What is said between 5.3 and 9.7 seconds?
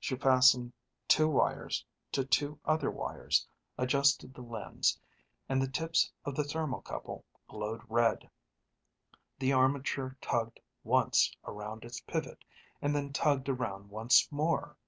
and the tips of the thermocouple glowed red. The